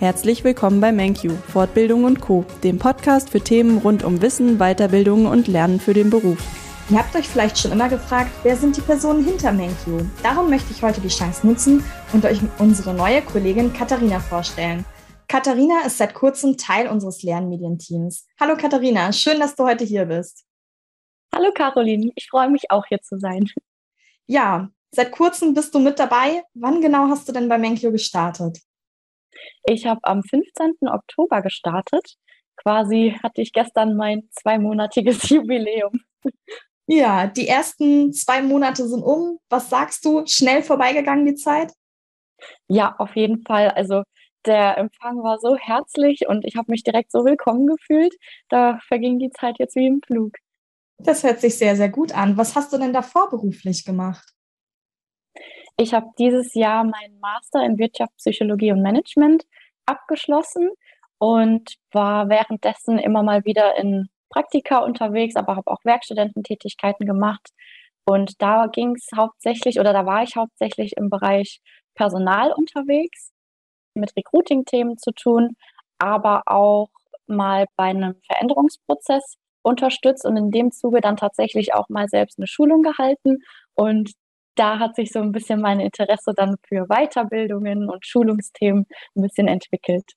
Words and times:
Herzlich 0.00 0.44
willkommen 0.44 0.80
bei 0.80 0.92
MenQ, 0.92 1.32
Fortbildung 1.48 2.04
und 2.04 2.20
Co., 2.20 2.44
dem 2.62 2.78
Podcast 2.78 3.30
für 3.30 3.40
Themen 3.40 3.78
rund 3.78 4.04
um 4.04 4.22
Wissen, 4.22 4.58
Weiterbildung 4.58 5.26
und 5.26 5.48
Lernen 5.48 5.80
für 5.80 5.92
den 5.92 6.08
Beruf. 6.08 6.38
Ihr 6.88 6.98
habt 6.98 7.16
euch 7.16 7.26
vielleicht 7.26 7.58
schon 7.58 7.72
immer 7.72 7.88
gefragt, 7.88 8.30
wer 8.44 8.56
sind 8.56 8.76
die 8.76 8.80
Personen 8.80 9.24
hinter 9.24 9.50
MenQ? 9.50 10.06
Darum 10.22 10.50
möchte 10.50 10.70
ich 10.70 10.84
heute 10.84 11.00
die 11.00 11.08
Chance 11.08 11.44
nutzen 11.44 11.82
und 12.12 12.24
euch 12.24 12.38
unsere 12.60 12.94
neue 12.94 13.22
Kollegin 13.22 13.72
Katharina 13.72 14.20
vorstellen. 14.20 14.84
Katharina 15.26 15.84
ist 15.84 15.98
seit 15.98 16.14
kurzem 16.14 16.56
Teil 16.56 16.86
unseres 16.86 17.24
Lernmedienteams. 17.24 18.24
Hallo 18.38 18.56
Katharina, 18.56 19.12
schön, 19.12 19.40
dass 19.40 19.56
du 19.56 19.64
heute 19.64 19.82
hier 19.82 20.04
bist. 20.04 20.44
Hallo 21.34 21.50
Caroline, 21.52 22.12
ich 22.14 22.28
freue 22.30 22.50
mich 22.50 22.70
auch 22.70 22.86
hier 22.86 23.02
zu 23.02 23.18
sein. 23.18 23.50
Ja, 24.26 24.68
seit 24.92 25.10
kurzem 25.10 25.54
bist 25.54 25.74
du 25.74 25.80
mit 25.80 25.98
dabei. 25.98 26.44
Wann 26.54 26.80
genau 26.80 27.08
hast 27.08 27.28
du 27.28 27.32
denn 27.32 27.48
bei 27.48 27.58
MenQ 27.58 27.90
gestartet? 27.90 28.60
Ich 29.64 29.86
habe 29.86 30.00
am 30.02 30.22
15. 30.22 30.74
Oktober 30.88 31.42
gestartet. 31.42 32.16
Quasi 32.56 33.16
hatte 33.22 33.40
ich 33.40 33.52
gestern 33.52 33.96
mein 33.96 34.28
zweimonatiges 34.32 35.28
Jubiläum. 35.28 36.00
Ja, 36.86 37.26
die 37.26 37.46
ersten 37.46 38.12
zwei 38.12 38.42
Monate 38.42 38.88
sind 38.88 39.02
um. 39.02 39.38
Was 39.50 39.68
sagst 39.68 40.04
du? 40.04 40.24
Schnell 40.26 40.62
vorbeigegangen 40.62 41.26
die 41.26 41.34
Zeit? 41.34 41.72
Ja, 42.66 42.96
auf 42.98 43.14
jeden 43.14 43.42
Fall. 43.42 43.68
Also 43.70 44.02
der 44.46 44.78
Empfang 44.78 45.22
war 45.22 45.38
so 45.38 45.56
herzlich 45.56 46.26
und 46.26 46.44
ich 46.44 46.56
habe 46.56 46.70
mich 46.70 46.82
direkt 46.82 47.12
so 47.12 47.24
willkommen 47.24 47.66
gefühlt. 47.66 48.14
Da 48.48 48.78
verging 48.86 49.18
die 49.18 49.30
Zeit 49.30 49.58
jetzt 49.58 49.76
wie 49.76 49.86
im 49.86 50.00
Flug. 50.06 50.36
Das 50.98 51.22
hört 51.22 51.40
sich 51.40 51.58
sehr, 51.58 51.76
sehr 51.76 51.90
gut 51.90 52.12
an. 52.12 52.36
Was 52.36 52.56
hast 52.56 52.72
du 52.72 52.78
denn 52.78 52.92
davor 52.92 53.30
beruflich 53.30 53.84
gemacht? 53.84 54.32
Ich 55.80 55.94
habe 55.94 56.10
dieses 56.18 56.54
Jahr 56.54 56.82
meinen 56.82 57.20
Master 57.20 57.64
in 57.64 57.78
Wirtschaft, 57.78 58.16
Psychologie 58.16 58.72
und 58.72 58.82
Management 58.82 59.44
abgeschlossen 59.86 60.70
und 61.18 61.76
war 61.92 62.28
währenddessen 62.28 62.98
immer 62.98 63.22
mal 63.22 63.44
wieder 63.44 63.76
in 63.76 64.08
Praktika 64.28 64.78
unterwegs, 64.78 65.36
aber 65.36 65.54
habe 65.54 65.70
auch 65.70 65.84
Werkstudententätigkeiten 65.84 67.06
gemacht. 67.06 67.50
Und 68.04 68.42
da 68.42 68.66
ging 68.66 68.96
es 68.96 69.08
hauptsächlich 69.16 69.78
oder 69.78 69.92
da 69.92 70.04
war 70.04 70.24
ich 70.24 70.34
hauptsächlich 70.34 70.96
im 70.96 71.10
Bereich 71.10 71.60
Personal 71.94 72.52
unterwegs, 72.52 73.30
mit 73.94 74.16
Recruiting-Themen 74.16 74.98
zu 74.98 75.12
tun, 75.12 75.56
aber 75.98 76.42
auch 76.46 76.88
mal 77.28 77.66
bei 77.76 77.84
einem 77.84 78.16
Veränderungsprozess 78.26 79.36
unterstützt 79.62 80.24
und 80.26 80.36
in 80.36 80.50
dem 80.50 80.72
Zuge 80.72 81.00
dann 81.00 81.16
tatsächlich 81.16 81.72
auch 81.74 81.88
mal 81.88 82.08
selbst 82.08 82.38
eine 82.38 82.48
Schulung 82.48 82.82
gehalten. 82.82 83.44
Und 83.74 84.12
da 84.58 84.78
hat 84.78 84.96
sich 84.96 85.12
so 85.12 85.20
ein 85.20 85.32
bisschen 85.32 85.60
mein 85.60 85.80
Interesse 85.80 86.32
dann 86.34 86.56
für 86.66 86.86
Weiterbildungen 86.86 87.88
und 87.88 88.06
Schulungsthemen 88.06 88.86
ein 89.14 89.22
bisschen 89.22 89.48
entwickelt. 89.48 90.12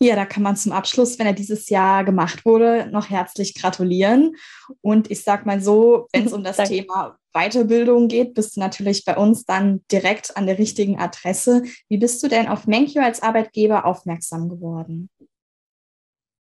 Ja, 0.00 0.16
da 0.16 0.26
kann 0.26 0.42
man 0.42 0.56
zum 0.56 0.72
Abschluss, 0.72 1.18
wenn 1.20 1.28
er 1.28 1.32
dieses 1.32 1.68
Jahr 1.68 2.02
gemacht 2.02 2.44
wurde, 2.44 2.88
noch 2.90 3.08
herzlich 3.08 3.54
gratulieren. 3.54 4.34
Und 4.80 5.10
ich 5.12 5.22
sag 5.22 5.46
mal 5.46 5.60
so, 5.60 6.08
wenn 6.12 6.26
es 6.26 6.32
um 6.32 6.42
das 6.44 6.56
Thema 6.56 7.16
Weiterbildung 7.32 8.08
geht, 8.08 8.34
bist 8.34 8.56
du 8.56 8.60
natürlich 8.60 9.04
bei 9.04 9.16
uns 9.16 9.44
dann 9.44 9.82
direkt 9.92 10.36
an 10.36 10.46
der 10.46 10.58
richtigen 10.58 10.98
Adresse. 10.98 11.62
Wie 11.88 11.98
bist 11.98 12.20
du 12.22 12.28
denn 12.28 12.48
auf 12.48 12.66
Menkyo 12.66 13.00
als 13.00 13.22
Arbeitgeber 13.22 13.86
aufmerksam 13.86 14.48
geworden? 14.48 15.08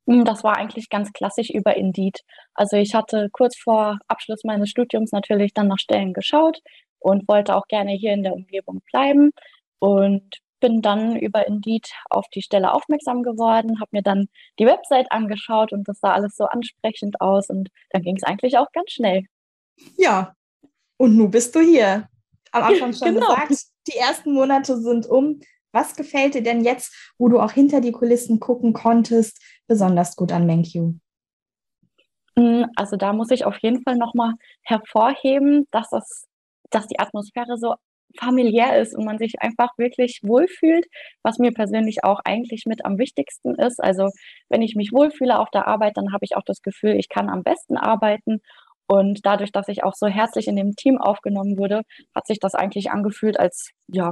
Hm, 0.07 0.25
das 0.25 0.43
war 0.43 0.57
eigentlich 0.57 0.89
ganz 0.89 1.13
klassisch 1.13 1.51
über 1.51 1.77
Indeed. 1.77 2.19
Also 2.55 2.77
ich 2.77 2.95
hatte 2.95 3.29
kurz 3.31 3.55
vor 3.57 3.99
Abschluss 4.07 4.43
meines 4.43 4.69
Studiums 4.69 5.11
natürlich 5.11 5.53
dann 5.53 5.67
nach 5.67 5.79
Stellen 5.79 6.13
geschaut, 6.13 6.59
und 7.01 7.27
wollte 7.27 7.55
auch 7.55 7.67
gerne 7.67 7.91
hier 7.91 8.13
in 8.13 8.23
der 8.23 8.33
Umgebung 8.33 8.81
bleiben 8.91 9.31
und 9.79 10.39
bin 10.61 10.81
dann 10.81 11.17
über 11.17 11.47
Indeed 11.47 11.91
auf 12.09 12.27
die 12.33 12.43
Stelle 12.43 12.71
aufmerksam 12.71 13.23
geworden, 13.23 13.81
habe 13.81 13.89
mir 13.91 14.03
dann 14.03 14.27
die 14.59 14.65
Website 14.65 15.11
angeschaut 15.11 15.73
und 15.73 15.87
das 15.87 15.99
sah 15.99 16.13
alles 16.13 16.35
so 16.37 16.45
ansprechend 16.45 17.19
aus 17.19 17.49
und 17.49 17.69
dann 17.89 18.03
ging 18.03 18.15
es 18.15 18.23
eigentlich 18.23 18.57
auch 18.57 18.71
ganz 18.71 18.91
schnell. 18.91 19.23
Ja, 19.97 20.35
und 20.97 21.17
nun 21.17 21.31
bist 21.31 21.55
du 21.55 21.59
hier. 21.59 22.07
Am 22.51 22.63
Anfang 22.63 22.93
schon 22.93 23.15
genau. 23.15 23.27
gesagt, 23.27 23.65
die 23.87 23.97
ersten 23.97 24.33
Monate 24.33 24.77
sind 24.77 25.07
um. 25.07 25.41
Was 25.73 25.95
gefällt 25.95 26.35
dir 26.35 26.43
denn 26.43 26.63
jetzt, 26.63 26.93
wo 27.17 27.29
du 27.29 27.39
auch 27.39 27.51
hinter 27.51 27.81
die 27.81 27.93
Kulissen 27.93 28.39
gucken 28.39 28.73
konntest, 28.73 29.41
besonders 29.67 30.15
gut 30.15 30.31
an 30.31 30.45
MenQ? 30.45 30.95
Hm, 32.37 32.65
also 32.75 32.97
da 32.97 33.13
muss 33.13 33.31
ich 33.31 33.45
auf 33.45 33.57
jeden 33.59 33.81
Fall 33.83 33.95
nochmal 33.95 34.33
hervorheben, 34.63 35.67
dass 35.71 35.89
das 35.89 36.27
dass 36.71 36.87
die 36.87 36.99
Atmosphäre 36.99 37.57
so 37.57 37.75
familiär 38.19 38.77
ist 38.79 38.95
und 38.95 39.05
man 39.05 39.17
sich 39.17 39.35
einfach 39.41 39.69
wirklich 39.77 40.19
wohlfühlt, 40.23 40.85
was 41.23 41.37
mir 41.37 41.51
persönlich 41.51 42.03
auch 42.03 42.19
eigentlich 42.25 42.65
mit 42.65 42.85
am 42.85 42.97
wichtigsten 42.97 43.55
ist. 43.55 43.81
Also 43.81 44.09
wenn 44.49 44.61
ich 44.61 44.75
mich 44.75 44.91
wohlfühle 44.91 45.39
auf 45.39 45.49
der 45.49 45.67
Arbeit, 45.67 45.97
dann 45.97 46.11
habe 46.13 46.25
ich 46.25 46.35
auch 46.35 46.43
das 46.45 46.61
Gefühl, 46.61 46.95
ich 46.95 47.09
kann 47.09 47.29
am 47.29 47.43
besten 47.43 47.77
arbeiten. 47.77 48.41
Und 48.87 49.25
dadurch, 49.25 49.51
dass 49.51 49.69
ich 49.69 49.83
auch 49.83 49.93
so 49.95 50.07
herzlich 50.07 50.47
in 50.47 50.57
dem 50.57 50.75
Team 50.75 50.97
aufgenommen 50.97 51.57
wurde, 51.57 51.83
hat 52.13 52.27
sich 52.27 52.39
das 52.39 52.55
eigentlich 52.55 52.91
angefühlt, 52.91 53.39
als 53.39 53.69
ja, 53.87 54.11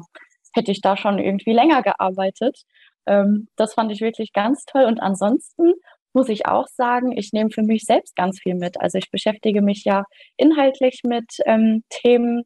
hätte 0.53 0.71
ich 0.71 0.81
da 0.81 0.95
schon 0.95 1.19
irgendwie 1.19 1.53
länger 1.53 1.81
gearbeitet. 1.81 2.63
Ähm, 3.05 3.47
das 3.57 3.73
fand 3.73 3.91
ich 3.91 4.01
wirklich 4.01 4.31
ganz 4.33 4.63
toll. 4.65 4.85
Und 4.85 5.01
ansonsten 5.01 5.73
muss 6.13 6.29
ich 6.29 6.47
auch 6.47 6.67
sagen, 6.67 7.11
ich 7.17 7.33
nehme 7.33 7.49
für 7.49 7.61
mich 7.61 7.83
selbst 7.83 8.15
ganz 8.15 8.39
viel 8.39 8.55
mit. 8.55 8.79
Also 8.81 8.97
ich 8.97 9.11
beschäftige 9.11 9.61
mich 9.61 9.83
ja 9.83 10.05
inhaltlich 10.37 11.01
mit 11.03 11.37
ähm, 11.45 11.83
Themen, 11.89 12.43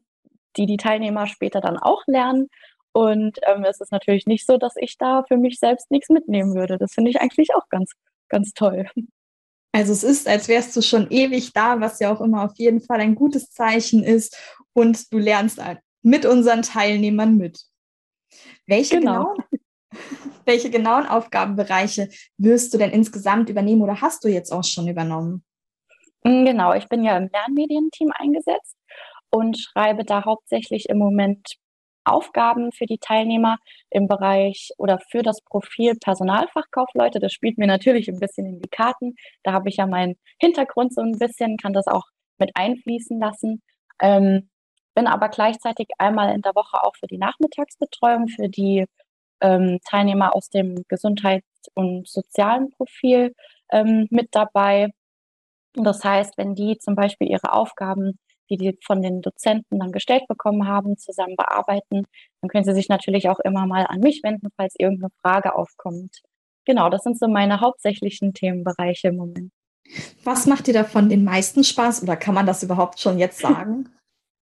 die 0.56 0.66
die 0.66 0.76
Teilnehmer 0.76 1.26
später 1.26 1.60
dann 1.60 1.78
auch 1.78 2.02
lernen. 2.06 2.48
Und 2.92 3.38
ähm, 3.46 3.64
es 3.64 3.80
ist 3.80 3.90
natürlich 3.90 4.26
nicht 4.26 4.46
so, 4.46 4.56
dass 4.56 4.74
ich 4.76 4.98
da 4.98 5.24
für 5.26 5.36
mich 5.36 5.58
selbst 5.58 5.90
nichts 5.90 6.10
mitnehmen 6.10 6.54
würde. 6.54 6.78
Das 6.78 6.92
finde 6.92 7.10
ich 7.10 7.20
eigentlich 7.20 7.54
auch 7.54 7.68
ganz, 7.68 7.92
ganz 8.28 8.52
toll. 8.52 8.88
Also 9.72 9.92
es 9.92 10.04
ist, 10.04 10.28
als 10.28 10.46
wärst 10.46 10.76
du 10.76 10.82
schon 10.82 11.10
ewig 11.10 11.52
da, 11.52 11.80
was 11.80 11.98
ja 11.98 12.14
auch 12.14 12.20
immer 12.20 12.44
auf 12.44 12.52
jeden 12.56 12.80
Fall 12.80 13.00
ein 13.00 13.16
gutes 13.16 13.50
Zeichen 13.50 14.04
ist. 14.04 14.38
Und 14.72 15.12
du 15.12 15.18
lernst 15.18 15.62
halt 15.62 15.80
mit 16.02 16.26
unseren 16.26 16.62
Teilnehmern 16.62 17.36
mit. 17.36 17.64
Welche 18.66 19.00
genau. 19.00 19.34
genauen 19.34 19.53
welche 20.44 20.70
genauen 20.70 21.06
Aufgabenbereiche 21.06 22.08
wirst 22.38 22.74
du 22.74 22.78
denn 22.78 22.90
insgesamt 22.90 23.48
übernehmen 23.48 23.82
oder 23.82 24.00
hast 24.00 24.24
du 24.24 24.28
jetzt 24.28 24.52
auch 24.52 24.64
schon 24.64 24.88
übernommen? 24.88 25.44
Mm, 26.24 26.44
genau, 26.44 26.72
ich 26.72 26.88
bin 26.88 27.02
ja 27.04 27.16
im 27.16 27.28
Lernmedienteam 27.32 28.10
eingesetzt 28.14 28.76
und 29.30 29.58
schreibe 29.58 30.04
da 30.04 30.24
hauptsächlich 30.24 30.88
im 30.88 30.98
Moment 30.98 31.56
Aufgaben 32.04 32.70
für 32.72 32.86
die 32.86 32.98
Teilnehmer 32.98 33.56
im 33.90 34.08
Bereich 34.08 34.70
oder 34.76 34.98
für 35.10 35.22
das 35.22 35.40
Profil 35.40 35.94
Personalfachkaufleute. 35.96 37.18
Das 37.18 37.32
spielt 37.32 37.58
mir 37.58 37.66
natürlich 37.66 38.08
ein 38.08 38.20
bisschen 38.20 38.46
in 38.46 38.60
die 38.60 38.68
Karten. 38.68 39.14
Da 39.42 39.52
habe 39.52 39.70
ich 39.70 39.76
ja 39.76 39.86
meinen 39.86 40.16
Hintergrund 40.38 40.94
so 40.94 41.00
ein 41.00 41.18
bisschen, 41.18 41.56
kann 41.56 41.72
das 41.72 41.86
auch 41.86 42.04
mit 42.38 42.50
einfließen 42.54 43.18
lassen. 43.18 43.62
Ähm, 44.00 44.50
bin 44.94 45.06
aber 45.06 45.28
gleichzeitig 45.28 45.88
einmal 45.98 46.34
in 46.34 46.42
der 46.42 46.54
Woche 46.54 46.82
auch 46.84 46.94
für 46.96 47.06
die 47.06 47.18
Nachmittagsbetreuung, 47.18 48.28
für 48.28 48.48
die 48.48 48.84
ähm, 49.44 49.78
Teilnehmer 49.84 50.34
aus 50.34 50.48
dem 50.48 50.84
Gesundheits- 50.88 51.68
und 51.74 52.08
sozialen 52.08 52.70
Profil 52.70 53.34
ähm, 53.70 54.08
mit 54.10 54.28
dabei. 54.32 54.90
Das 55.74 56.02
heißt, 56.02 56.38
wenn 56.38 56.54
die 56.54 56.78
zum 56.78 56.94
Beispiel 56.94 57.28
ihre 57.28 57.52
Aufgaben, 57.52 58.18
die 58.48 58.56
die 58.56 58.78
von 58.84 59.02
den 59.02 59.20
Dozenten 59.20 59.78
dann 59.78 59.92
gestellt 59.92 60.26
bekommen 60.28 60.66
haben, 60.66 60.96
zusammen 60.96 61.36
bearbeiten, 61.36 62.06
dann 62.40 62.48
können 62.48 62.64
sie 62.64 62.74
sich 62.74 62.88
natürlich 62.88 63.28
auch 63.28 63.40
immer 63.40 63.66
mal 63.66 63.86
an 63.86 64.00
mich 64.00 64.22
wenden, 64.22 64.48
falls 64.56 64.74
irgendeine 64.78 65.12
Frage 65.20 65.54
aufkommt. 65.54 66.22
Genau, 66.64 66.88
das 66.88 67.02
sind 67.02 67.18
so 67.18 67.28
meine 67.28 67.60
hauptsächlichen 67.60 68.32
Themenbereiche 68.32 69.08
im 69.08 69.16
Moment. 69.16 69.52
Was 70.22 70.46
macht 70.46 70.66
dir 70.66 70.74
davon 70.74 71.10
den 71.10 71.24
meisten 71.24 71.62
Spaß 71.62 72.02
oder 72.02 72.16
kann 72.16 72.34
man 72.34 72.46
das 72.46 72.62
überhaupt 72.62 72.98
schon 72.98 73.18
jetzt 73.18 73.38
sagen? 73.38 73.90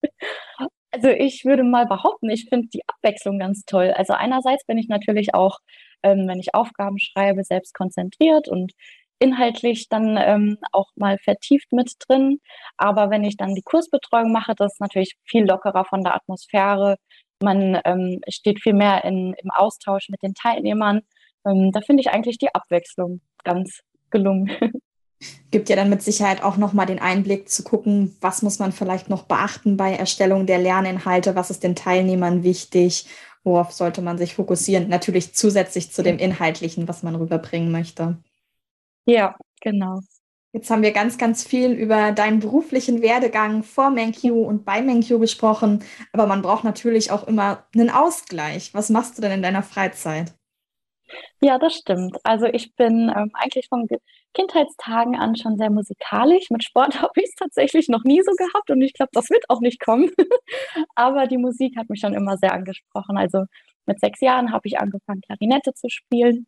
Also 0.92 1.08
ich 1.08 1.44
würde 1.44 1.64
mal 1.64 1.86
behaupten, 1.86 2.28
ich 2.30 2.48
finde 2.48 2.68
die 2.68 2.82
Abwechslung 2.86 3.38
ganz 3.38 3.64
toll. 3.64 3.92
Also 3.96 4.12
einerseits 4.12 4.64
bin 4.66 4.76
ich 4.78 4.88
natürlich 4.88 5.34
auch, 5.34 5.58
ähm, 6.02 6.28
wenn 6.28 6.38
ich 6.38 6.54
Aufgaben 6.54 6.98
schreibe, 6.98 7.44
selbst 7.44 7.74
konzentriert 7.74 8.48
und 8.48 8.72
inhaltlich 9.18 9.88
dann 9.88 10.18
ähm, 10.18 10.58
auch 10.72 10.90
mal 10.96 11.16
vertieft 11.18 11.72
mit 11.72 11.94
drin. 12.00 12.40
Aber 12.76 13.08
wenn 13.10 13.24
ich 13.24 13.36
dann 13.36 13.54
die 13.54 13.62
Kursbetreuung 13.62 14.32
mache, 14.32 14.54
das 14.54 14.74
ist 14.74 14.80
natürlich 14.80 15.14
viel 15.24 15.44
lockerer 15.46 15.84
von 15.86 16.02
der 16.02 16.14
Atmosphäre. 16.14 16.96
Man 17.40 17.80
ähm, 17.84 18.20
steht 18.28 18.60
viel 18.60 18.74
mehr 18.74 19.04
in, 19.04 19.34
im 19.42 19.50
Austausch 19.50 20.08
mit 20.10 20.22
den 20.22 20.34
Teilnehmern. 20.34 21.00
Ähm, 21.46 21.70
da 21.72 21.80
finde 21.80 22.02
ich 22.02 22.10
eigentlich 22.10 22.38
die 22.38 22.54
Abwechslung 22.54 23.20
ganz 23.44 23.80
gelungen. 24.10 24.50
gibt 25.50 25.68
ja 25.68 25.76
dann 25.76 25.90
mit 25.90 26.02
Sicherheit 26.02 26.42
auch 26.42 26.56
nochmal 26.56 26.86
den 26.86 26.98
Einblick 26.98 27.48
zu 27.48 27.62
gucken, 27.62 28.16
was 28.20 28.42
muss 28.42 28.58
man 28.58 28.72
vielleicht 28.72 29.08
noch 29.08 29.24
beachten 29.24 29.76
bei 29.76 29.94
Erstellung 29.94 30.46
der 30.46 30.58
Lerninhalte, 30.58 31.34
was 31.34 31.50
ist 31.50 31.62
den 31.62 31.76
Teilnehmern 31.76 32.42
wichtig, 32.42 33.06
worauf 33.44 33.72
sollte 33.72 34.02
man 34.02 34.18
sich 34.18 34.34
fokussieren, 34.34 34.88
natürlich 34.88 35.34
zusätzlich 35.34 35.90
zu 35.92 36.02
dem 36.02 36.18
Inhaltlichen, 36.18 36.88
was 36.88 37.02
man 37.02 37.14
rüberbringen 37.14 37.70
möchte. 37.70 38.18
Ja, 39.06 39.36
genau. 39.60 40.00
Jetzt 40.54 40.70
haben 40.70 40.82
wir 40.82 40.92
ganz, 40.92 41.16
ganz 41.16 41.44
viel 41.44 41.72
über 41.72 42.12
deinen 42.12 42.40
beruflichen 42.40 43.00
Werdegang 43.00 43.62
vor 43.62 43.90
MenQ 43.90 44.24
und 44.24 44.66
bei 44.66 44.82
MenQ 44.82 45.18
gesprochen, 45.18 45.82
aber 46.12 46.26
man 46.26 46.42
braucht 46.42 46.62
natürlich 46.62 47.10
auch 47.10 47.26
immer 47.26 47.64
einen 47.74 47.88
Ausgleich. 47.88 48.74
Was 48.74 48.90
machst 48.90 49.16
du 49.16 49.22
denn 49.22 49.32
in 49.32 49.42
deiner 49.42 49.62
Freizeit? 49.62 50.34
Ja, 51.44 51.58
das 51.58 51.74
stimmt. 51.74 52.16
Also 52.22 52.46
ich 52.46 52.72
bin 52.76 53.12
ähm, 53.14 53.30
eigentlich 53.34 53.66
von 53.68 53.88
Kindheitstagen 54.32 55.16
an 55.16 55.34
schon 55.34 55.56
sehr 55.56 55.70
musikalisch. 55.70 56.50
Mit 56.50 56.62
Sport 56.62 57.00
habe 57.02 57.12
ich 57.16 57.30
es 57.30 57.34
tatsächlich 57.34 57.88
noch 57.88 58.04
nie 58.04 58.22
so 58.22 58.32
gehabt 58.36 58.70
und 58.70 58.80
ich 58.80 58.92
glaube, 58.92 59.10
das 59.12 59.28
wird 59.28 59.44
auch 59.50 59.60
nicht 59.60 59.80
kommen. 59.80 60.10
Aber 60.94 61.26
die 61.26 61.38
Musik 61.38 61.76
hat 61.76 61.90
mich 61.90 62.00
schon 62.00 62.14
immer 62.14 62.36
sehr 62.36 62.52
angesprochen. 62.52 63.16
Also 63.18 63.44
mit 63.86 63.98
sechs 63.98 64.20
Jahren 64.20 64.52
habe 64.52 64.68
ich 64.68 64.78
angefangen, 64.78 65.20
Klarinette 65.22 65.74
zu 65.74 65.88
spielen. 65.88 66.46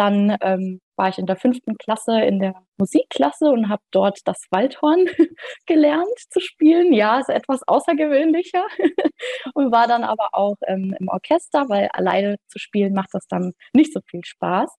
Dann 0.00 0.34
ähm, 0.40 0.80
war 0.96 1.10
ich 1.10 1.18
in 1.18 1.26
der 1.26 1.36
fünften 1.36 1.76
Klasse 1.76 2.22
in 2.22 2.38
der 2.38 2.54
Musikklasse 2.78 3.50
und 3.50 3.68
habe 3.68 3.82
dort 3.90 4.20
das 4.24 4.46
Waldhorn 4.50 5.04
gelernt 5.66 6.18
zu 6.30 6.40
spielen. 6.40 6.94
Ja, 6.94 7.18
ist 7.18 7.28
etwas 7.28 7.60
außergewöhnlicher. 7.66 8.64
und 9.54 9.70
war 9.70 9.86
dann 9.88 10.02
aber 10.02 10.30
auch 10.32 10.56
ähm, 10.66 10.96
im 10.98 11.08
Orchester, 11.08 11.68
weil 11.68 11.88
alleine 11.92 12.36
zu 12.48 12.58
spielen 12.58 12.94
macht 12.94 13.10
das 13.12 13.26
dann 13.28 13.52
nicht 13.74 13.92
so 13.92 14.00
viel 14.08 14.24
Spaß. 14.24 14.74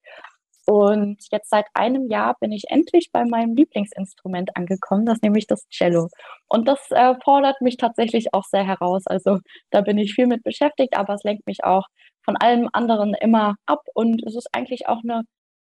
Und 0.66 1.18
jetzt 1.32 1.52
seit 1.52 1.68
einem 1.76 2.10
Jahr 2.10 2.36
bin 2.40 2.52
ich 2.52 2.64
endlich 2.70 3.10
bei 3.12 3.24
meinem 3.24 3.56
Lieblingsinstrument 3.56 4.56
angekommen, 4.56 5.06
das 5.06 5.22
nämlich 5.22 5.46
das 5.46 5.68
Cello. 5.70 6.08
Und 6.48 6.68
das 6.68 6.80
äh, 6.90 7.14
fordert 7.24 7.62
mich 7.62 7.78
tatsächlich 7.78 8.34
auch 8.34 8.46
sehr 8.46 8.66
heraus. 8.66 9.04
Also 9.06 9.38
da 9.70 9.82
bin 9.82 10.00
ich 10.00 10.14
viel 10.14 10.26
mit 10.26 10.44
beschäftigt, 10.44 10.98
aber 10.98 11.14
es 11.14 11.24
lenkt 11.24 11.46
mich 11.46 11.64
auch 11.64 11.86
von 12.24 12.38
allem 12.38 12.70
anderen 12.74 13.14
immer 13.14 13.56
ab. 13.66 13.82
Und 13.94 14.24
es 14.26 14.36
ist 14.36 14.48
eigentlich 14.54 14.88
auch 14.88 15.02
eine, 15.04 15.24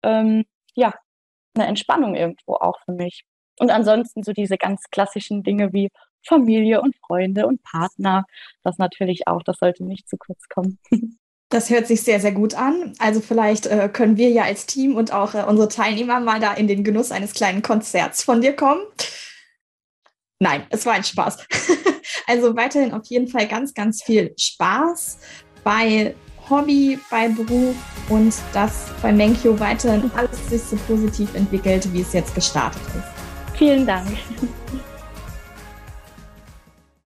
ähm, 0.03 0.45
ja, 0.75 0.94
eine 1.56 1.68
Entspannung 1.68 2.15
irgendwo 2.15 2.56
auch 2.56 2.80
für 2.86 2.94
mich. 2.94 3.24
Und 3.59 3.69
ansonsten 3.69 4.24
so 4.24 4.33
diese 4.33 4.57
ganz 4.57 4.83
klassischen 4.92 5.44
Dinge 5.44 5.74
wie 5.74 5.89
Familie 6.25 6.81
und 6.81 6.95
Freunde 7.06 7.48
und 7.48 7.62
Partner, 7.63 8.25
das 8.63 8.77
natürlich 8.77 9.27
auch, 9.27 9.44
das 9.44 9.57
sollte 9.59 9.83
nicht 9.83 10.07
zu 10.07 10.18
kurz 10.18 10.48
kommen. 10.50 10.80
Das 11.53 11.69
hört 11.69 11.86
sich 11.86 12.01
sehr, 12.01 12.21
sehr 12.21 12.31
gut 12.31 12.53
an. 12.53 12.94
Also 12.98 13.19
vielleicht 13.19 13.65
äh, 13.65 13.89
können 13.92 14.15
wir 14.15 14.30
ja 14.30 14.44
als 14.44 14.68
Team 14.68 14.95
und 14.95 15.12
auch 15.12 15.33
äh, 15.33 15.44
unsere 15.44 15.68
Teilnehmer 15.68 16.21
mal 16.21 16.39
da 16.39 16.53
in 16.53 16.65
den 16.65 16.86
Genuss 16.86 17.12
eines 17.12 17.33
kleinen 17.33 17.62
Konzerts 17.62 18.24
von 18.24 18.39
dir 18.39 18.56
kommen. 18.56 18.81
Nein, 20.39 20.65
es 20.69 20.86
war 20.86 20.94
ein 20.94 21.03
Spaß. 21.03 21.45
also 22.27 22.56
weiterhin 22.56 22.94
auf 22.94 23.06
jeden 23.07 23.27
Fall 23.27 23.50
ganz, 23.50 23.74
ganz 23.74 24.01
viel 24.01 24.33
Spaß 24.39 25.19
bei 25.65 26.15
Hobby, 26.51 27.00
bei 27.09 27.30
Beruf 27.30 27.75
und 28.09 28.33
dass 28.53 28.92
bei 29.01 29.12
Menkyo 29.12 29.59
weiterhin 29.59 30.12
alles 30.13 30.50
sich 30.50 30.62
so 30.62 30.75
positiv 30.88 31.33
entwickelt, 31.33 31.92
wie 31.94 32.01
es 32.01 32.13
jetzt 32.13 32.36
gestartet 32.36 32.81
ist. 32.88 33.57
Vielen 33.57 33.88
Dank. 33.88 34.09